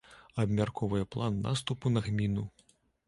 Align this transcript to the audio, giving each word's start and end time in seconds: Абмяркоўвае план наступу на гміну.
Абмяркоўвае 0.43 1.01
план 1.15 1.37
наступу 1.45 1.85
на 1.95 2.07
гміну. 2.07 2.49